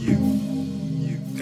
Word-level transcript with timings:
you, 0.00 0.16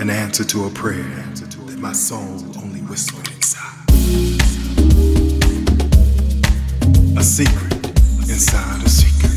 an 0.01 0.11
answer 0.11 0.45
to 0.45 0.65
a 0.65 0.71
prayer 0.71 1.03
that 1.37 1.79
my 1.79 1.93
soul 1.93 2.39
only 2.59 2.81
whispered 2.81 3.29
inside. 3.29 3.89
A 7.17 7.23
secret 7.23 7.87
inside 8.29 8.83
a 8.85 8.89
secret. 8.89 9.33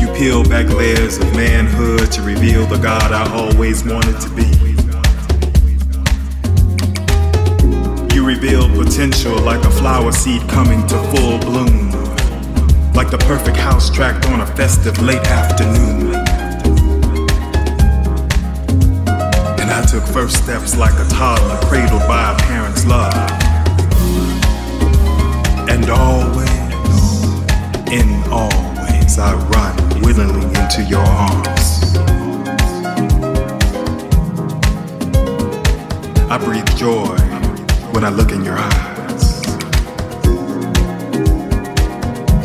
You 0.00 0.08
peel 0.14 0.44
back 0.44 0.68
layers 0.68 1.16
of 1.16 1.34
manhood 1.34 2.12
to 2.12 2.22
reveal 2.22 2.66
the 2.66 2.78
God 2.78 3.12
I 3.12 3.30
always 3.32 3.84
wanted 3.84 4.20
to 4.20 4.28
be. 4.30 4.59
Reveal 8.40 8.70
potential 8.70 9.38
like 9.40 9.62
a 9.66 9.70
flower 9.70 10.10
seed 10.10 10.40
coming 10.48 10.86
to 10.86 10.96
full 11.12 11.38
bloom. 11.40 11.90
Like 12.94 13.10
the 13.10 13.18
perfect 13.26 13.58
house 13.58 13.90
tracked 13.90 14.24
on 14.28 14.40
a 14.40 14.46
festive 14.46 14.98
late 15.02 15.20
afternoon. 15.26 16.14
And 19.60 19.70
I 19.70 19.84
took 19.84 20.04
first 20.04 20.42
steps 20.42 20.74
like 20.74 20.94
a 20.94 21.06
toddler 21.10 21.60
cradled 21.68 22.00
by 22.08 22.32
a 22.32 22.38
parent's 22.38 22.86
love. 22.86 23.12
And 25.68 25.90
always, 25.90 26.50
in 27.92 28.08
always, 28.32 29.18
I 29.18 29.34
run 29.52 30.00
willingly 30.00 30.46
into 30.60 30.82
your 30.84 31.04
arms. 31.04 31.94
I 36.30 36.38
breathe 36.38 36.74
joy 36.78 37.29
when 37.92 38.04
I 38.04 38.08
look 38.10 38.30
in 38.32 38.44
your 38.44 38.56
eyes. 38.56 39.40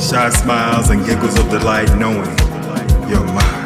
Shy 0.01 0.29
smiles 0.29 0.89
and 0.89 1.05
giggles 1.05 1.37
of 1.37 1.49
delight 1.49 1.93
knowing 1.97 2.29
you're 3.09 3.23
mine. 3.25 3.65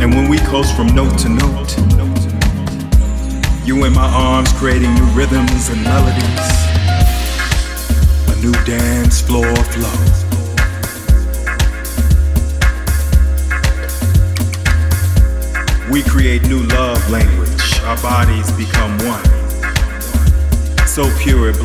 And 0.00 0.14
when 0.14 0.28
we 0.28 0.38
close 0.38 0.70
from 0.72 0.88
note 0.94 1.18
to 1.18 1.28
note, 1.28 1.76
you 3.66 3.84
in 3.84 3.92
my 3.92 4.08
arms 4.14 4.52
creating 4.54 4.94
new 4.94 5.06
rhythms 5.06 5.68
and 5.68 5.82
melodies, 5.84 6.47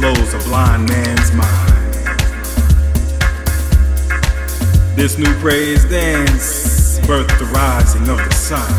blows 0.03 0.33
a 0.33 0.39
blind 0.39 0.89
man's 0.89 1.31
mind. 1.31 1.93
This 4.97 5.17
new 5.17 5.33
praise 5.35 5.85
dance 5.85 6.99
birthed 7.07 7.39
the 7.39 7.45
rising 7.53 8.09
of 8.09 8.17
the 8.17 8.33
sun. 8.33 8.69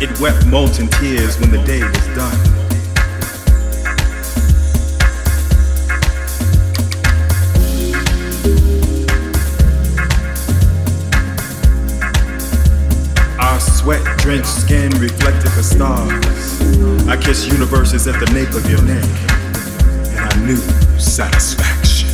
It 0.00 0.16
wept 0.20 0.46
molten 0.46 0.86
tears 0.86 1.40
when 1.40 1.50
the 1.50 1.58
day 1.64 1.82
was 1.82 2.06
done. 2.14 2.38
Our 13.40 13.58
sweat 13.58 14.04
drenched 14.18 14.46
skin 14.46 14.92
reflected 15.00 15.50
the 15.50 15.64
stars. 15.64 17.08
I 17.08 17.16
kissed 17.16 17.50
universes 17.50 18.06
at 18.06 18.20
the 18.20 18.32
nape 18.32 18.54
of 18.54 18.70
your 18.70 18.82
neck, 18.82 19.27
I 20.50 20.54
satisfaction. 20.98 22.08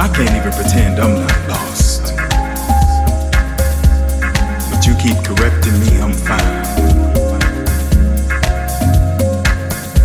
I 0.00 0.08
can't 0.08 0.30
even 0.30 0.52
pretend 0.52 0.98
I'm 0.98 1.20
not 1.20 1.48
lost. 1.50 2.14
But 4.70 4.86
you 4.86 4.94
keep 4.94 5.22
correcting 5.22 5.78
me, 5.80 6.00
I'm 6.00 6.14
fine. 6.14 6.64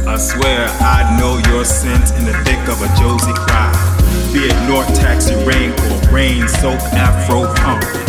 I 0.06 0.18
swear 0.18 0.68
I 0.82 1.18
know 1.18 1.38
your 1.50 1.64
scent 1.64 2.12
in 2.20 2.26
the 2.26 2.34
thick 2.44 2.60
of 2.68 2.82
a 2.82 2.88
Jozi 3.00 3.34
crowd. 3.34 4.34
Be 4.34 4.40
it 4.40 4.68
North 4.68 4.94
Taxi 4.94 5.36
Rain 5.46 5.72
or 5.72 6.12
Rain 6.12 6.50
Soap 6.50 6.82
Afro 6.94 7.46
Pump. 7.56 8.07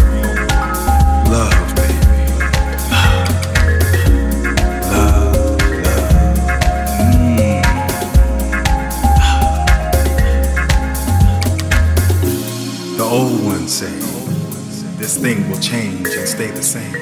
This 15.09 15.17
thing 15.17 15.49
will 15.49 15.59
change 15.61 16.07
and 16.09 16.29
stay 16.29 16.51
the 16.51 16.63
same. 16.63 16.95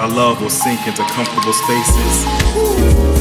Our 0.00 0.08
love 0.08 0.40
will 0.40 0.50
sink 0.50 0.84
into 0.88 1.04
comfortable 1.04 1.52
spaces, 1.52 2.24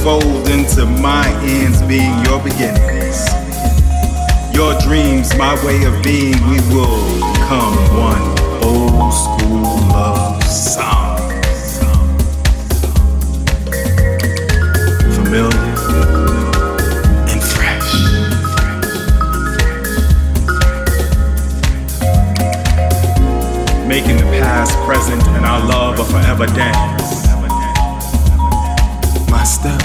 fold 0.02 0.50
into 0.50 0.88
my 0.88 1.28
ends 1.44 1.84
being 1.84 2.18
your 2.26 2.42
beginnings. 2.42 3.28
Your 4.56 4.74
dreams, 4.80 5.38
my 5.38 5.54
way 5.64 5.84
of 5.84 6.02
being, 6.02 6.34
we 6.50 6.58
will 6.74 7.04
become 7.32 7.76
one 7.94 8.26
old 8.64 9.14
school 9.14 9.62
love 9.94 10.44
song. 10.44 10.97
Past, 24.68 24.86
present, 24.86 25.24
and 25.30 25.46
our 25.46 25.66
love 25.66 25.98
will 25.98 26.06
forever 26.06 26.46
dance. 26.48 27.28
My 29.30 29.44
step, 29.44 29.82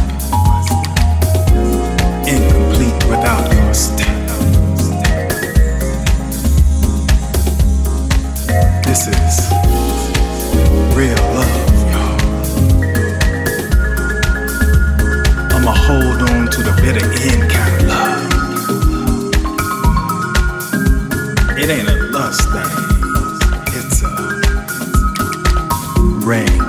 incomplete 2.27 3.05
without 3.09 3.53
your 3.53 3.75
step. 3.75 4.09
This 8.85 9.07
is 9.09 9.51
real 10.97 11.23
love, 11.35 11.75
y'all. 11.93 12.21
I'ma 15.53 15.73
hold 15.75 16.23
on 16.31 16.47
to 16.51 16.63
the 16.63 16.73
bitter 16.83 17.07
end 17.31 17.51
kind 17.51 17.75
of 17.77 17.83
love. 17.89 18.21
It 21.59 21.69
ain't 21.71 21.89
a 21.89 21.95
lust 22.11 22.49
thing. 22.51 22.82
Rain 26.33 26.62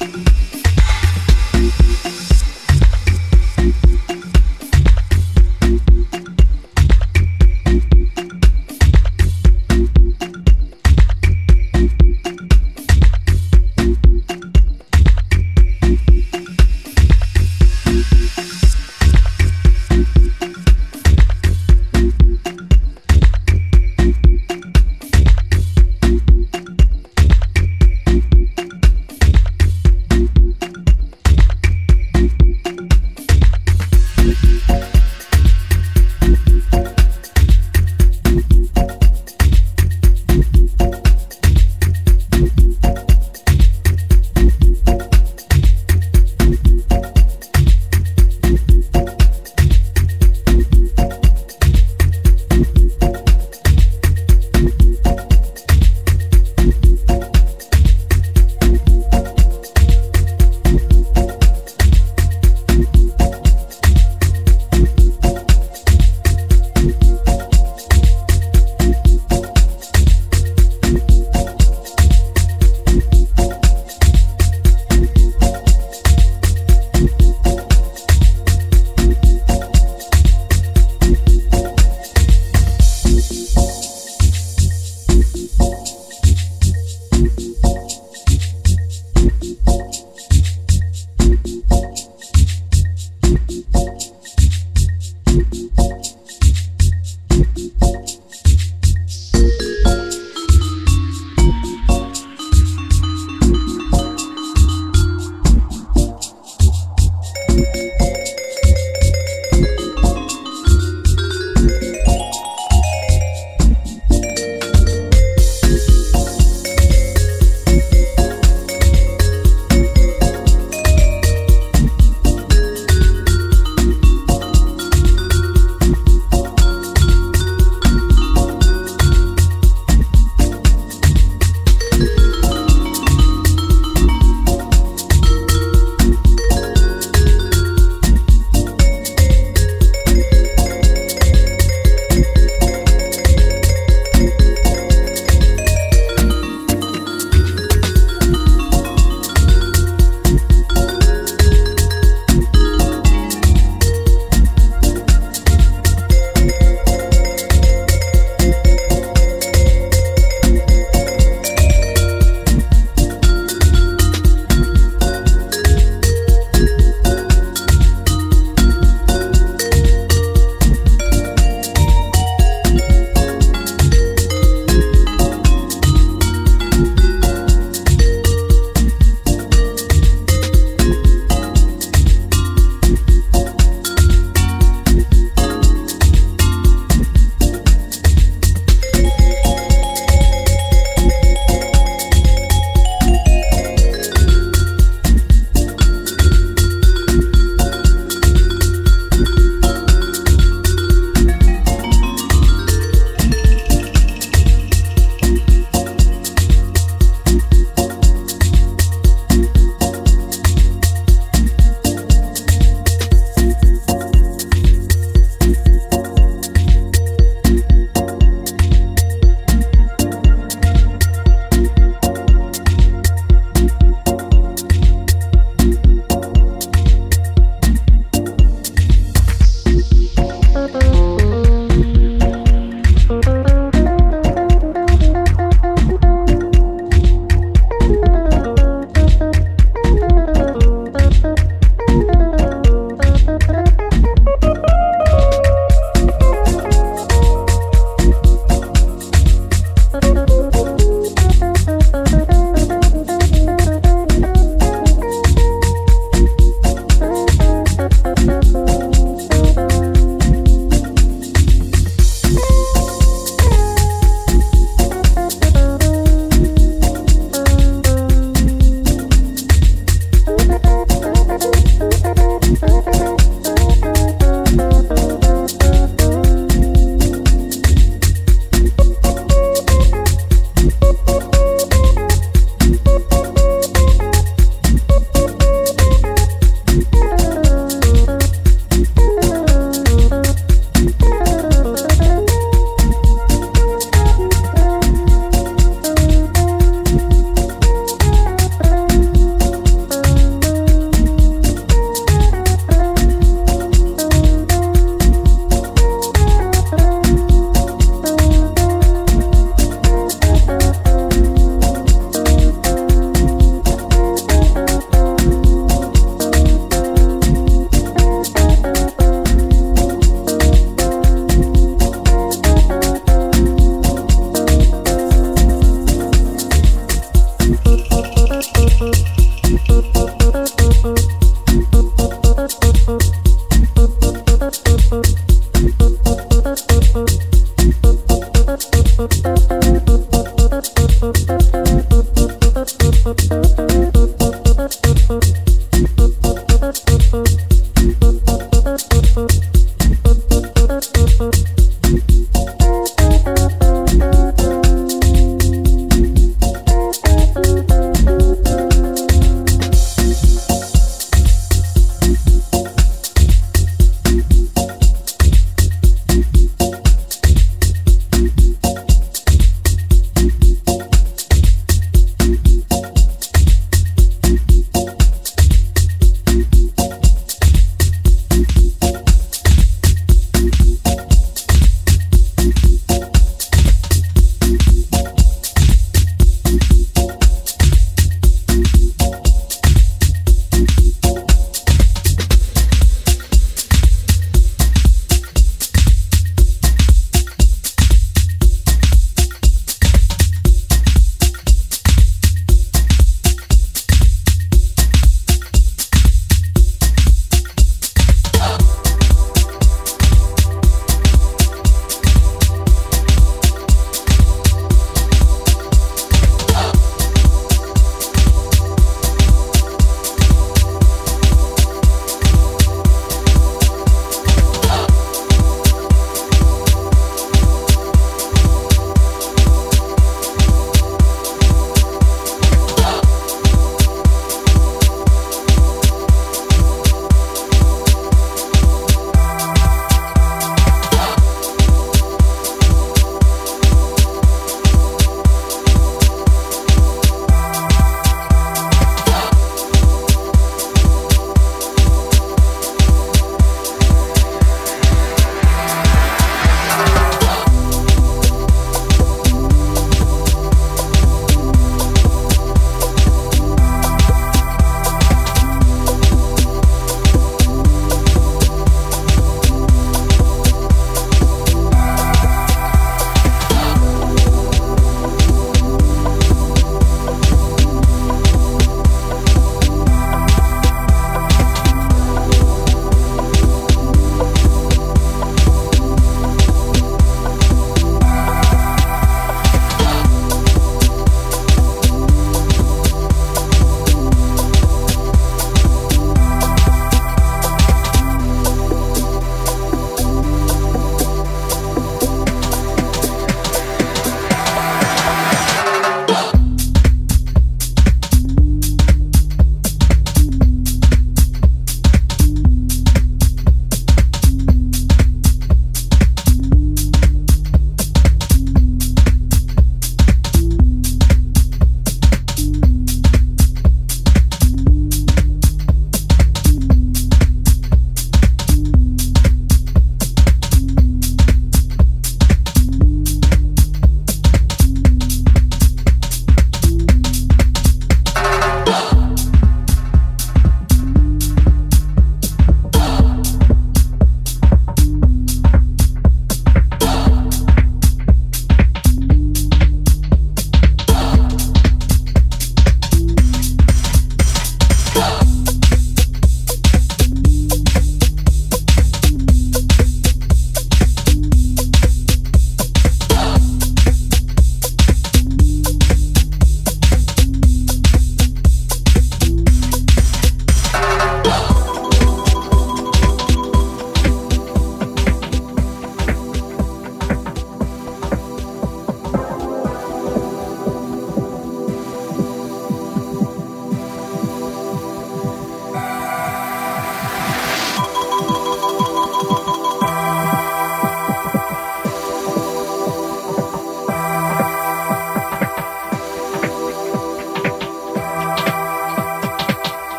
you 0.00 0.37